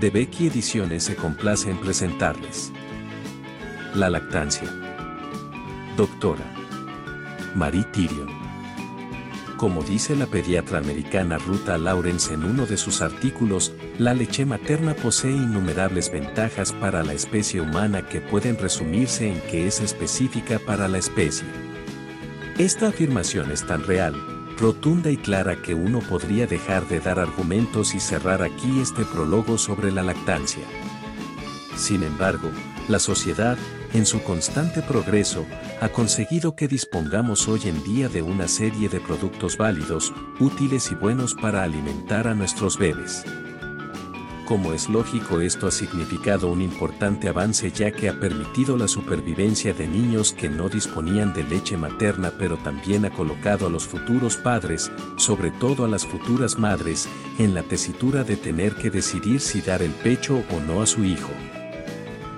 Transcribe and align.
de 0.00 0.10
Becky 0.10 0.46
Ediciones 0.46 1.04
se 1.04 1.16
complace 1.16 1.70
en 1.70 1.76
presentarles. 1.78 2.70
La 3.94 4.08
lactancia. 4.08 4.68
Doctora. 5.96 6.44
Marie 7.56 7.84
Tyrion. 7.92 8.28
Como 9.56 9.82
dice 9.82 10.14
la 10.14 10.26
pediatra 10.26 10.78
americana 10.78 11.38
Ruta 11.38 11.76
Lawrence 11.78 12.32
en 12.32 12.44
uno 12.44 12.64
de 12.64 12.76
sus 12.76 13.02
artículos, 13.02 13.72
la 13.98 14.14
leche 14.14 14.46
materna 14.46 14.94
posee 14.94 15.32
innumerables 15.32 16.12
ventajas 16.12 16.72
para 16.72 17.02
la 17.02 17.14
especie 17.14 17.60
humana 17.60 18.06
que 18.06 18.20
pueden 18.20 18.56
resumirse 18.56 19.28
en 19.28 19.40
que 19.50 19.66
es 19.66 19.80
específica 19.80 20.60
para 20.60 20.86
la 20.86 20.98
especie. 20.98 21.48
Esta 22.56 22.88
afirmación 22.88 23.50
es 23.50 23.66
tan 23.66 23.82
real, 23.82 24.14
rotunda 24.58 25.10
y 25.10 25.16
clara 25.16 25.62
que 25.62 25.74
uno 25.74 26.00
podría 26.00 26.46
dejar 26.46 26.86
de 26.88 27.00
dar 27.00 27.18
argumentos 27.18 27.94
y 27.94 28.00
cerrar 28.00 28.42
aquí 28.42 28.80
este 28.80 29.04
prólogo 29.04 29.56
sobre 29.56 29.92
la 29.92 30.02
lactancia. 30.02 30.64
Sin 31.76 32.02
embargo, 32.02 32.50
la 32.88 32.98
sociedad, 32.98 33.56
en 33.92 34.04
su 34.04 34.22
constante 34.22 34.82
progreso, 34.82 35.46
ha 35.80 35.88
conseguido 35.90 36.56
que 36.56 36.66
dispongamos 36.66 37.46
hoy 37.48 37.60
en 37.64 37.82
día 37.84 38.08
de 38.08 38.22
una 38.22 38.48
serie 38.48 38.88
de 38.88 39.00
productos 39.00 39.56
válidos, 39.56 40.12
útiles 40.40 40.90
y 40.90 40.96
buenos 40.96 41.34
para 41.34 41.62
alimentar 41.62 42.26
a 42.26 42.34
nuestros 42.34 42.78
bebés. 42.78 43.24
Como 44.48 44.72
es 44.72 44.88
lógico, 44.88 45.42
esto 45.42 45.66
ha 45.66 45.70
significado 45.70 46.48
un 46.48 46.62
importante 46.62 47.28
avance 47.28 47.70
ya 47.70 47.90
que 47.90 48.08
ha 48.08 48.18
permitido 48.18 48.78
la 48.78 48.88
supervivencia 48.88 49.74
de 49.74 49.86
niños 49.86 50.32
que 50.32 50.48
no 50.48 50.70
disponían 50.70 51.34
de 51.34 51.44
leche 51.44 51.76
materna 51.76 52.32
pero 52.38 52.56
también 52.56 53.04
ha 53.04 53.10
colocado 53.10 53.66
a 53.66 53.70
los 53.70 53.86
futuros 53.86 54.38
padres, 54.38 54.90
sobre 55.18 55.50
todo 55.50 55.84
a 55.84 55.88
las 55.88 56.06
futuras 56.06 56.58
madres, 56.58 57.10
en 57.38 57.52
la 57.52 57.62
tesitura 57.62 58.24
de 58.24 58.36
tener 58.36 58.74
que 58.76 58.88
decidir 58.88 59.40
si 59.40 59.60
dar 59.60 59.82
el 59.82 59.92
pecho 59.92 60.42
o 60.50 60.60
no 60.60 60.80
a 60.80 60.86
su 60.86 61.04
hijo. 61.04 61.28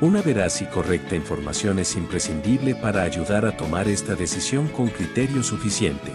Una 0.01 0.21
veraz 0.21 0.63
y 0.63 0.67
correcta 0.67 1.15
información 1.15 1.79
es 1.79 1.95
imprescindible 1.95 2.75
para 2.75 3.03
ayudar 3.03 3.47
a 3.47 3.57
tomar 3.57 3.87
esta 3.87 4.17
decisión 4.17 4.67
con 4.67 4.89
criterio 4.89 5.45
suficiente. 5.45 6.11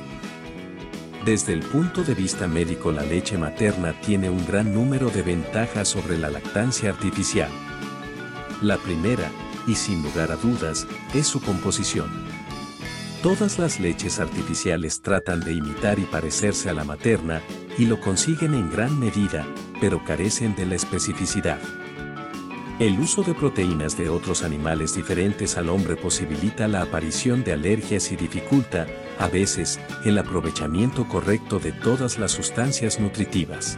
Desde 1.26 1.54
el 1.54 1.62
punto 1.62 2.04
de 2.04 2.14
vista 2.14 2.48
médico 2.48 2.92
la 2.92 3.02
leche 3.02 3.36
materna 3.36 4.00
tiene 4.00 4.30
un 4.30 4.46
gran 4.46 4.72
número 4.72 5.10
de 5.10 5.24
ventajas 5.24 5.88
sobre 5.88 6.20
la 6.20 6.30
lactancia 6.30 6.92
artificial. 6.92 7.50
La 8.62 8.78
primera, 8.78 9.32
y 9.66 9.74
sin 9.74 10.04
lugar 10.04 10.32
a 10.32 10.36
dudas, 10.36 10.86
es 11.16 11.26
su 11.26 11.42
composición. 11.42 12.12
Todas 13.24 13.58
las 13.58 13.80
leches 13.80 14.20
artificiales 14.20 15.02
tratan 15.02 15.40
de 15.40 15.54
imitar 15.54 15.98
y 15.98 16.04
parecerse 16.04 16.70
a 16.70 16.74
la 16.74 16.84
materna, 16.84 17.42
y 17.76 17.88
lo 17.88 18.00
consiguen 18.00 18.54
en 18.54 18.70
gran 18.70 19.00
medida, 19.00 19.48
pero 19.82 20.06
carecen 20.06 20.56
de 20.56 20.68
la 20.68 20.76
especificidad. 20.76 21.60
El 22.78 23.00
uso 23.00 23.24
de 23.24 23.34
proteínas 23.34 23.98
de 23.98 24.10
otros 24.10 24.44
animales 24.44 24.94
diferentes 24.94 25.56
al 25.56 25.70
hombre 25.70 25.96
posibilita 25.96 26.68
la 26.68 26.82
aparición 26.82 27.42
de 27.46 27.54
alergias 27.54 28.12
y 28.12 28.18
dificulta, 28.18 28.86
a 29.18 29.30
veces, 29.30 29.80
el 30.04 30.18
aprovechamiento 30.18 31.08
correcto 31.08 31.60
de 31.60 31.72
todas 31.72 32.20
las 32.20 32.34
sustancias 32.34 33.00
nutritivas. 33.00 33.78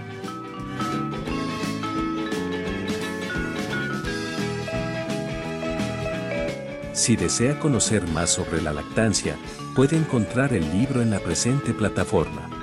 Si 6.93 7.15
desea 7.15 7.59
conocer 7.59 8.07
más 8.07 8.31
sobre 8.31 8.63
la 8.63 8.73
lactancia, 8.73 9.35
puede 9.75 9.95
encontrar 9.95 10.53
el 10.53 10.71
libro 10.71 11.03
en 11.03 11.11
la 11.11 11.19
presente 11.19 11.71
plataforma. 11.71 12.56